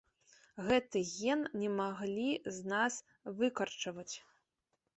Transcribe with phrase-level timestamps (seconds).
[0.69, 2.25] Гэты ген не маглі
[2.57, 2.99] з нас
[3.39, 4.11] выкарчаваць.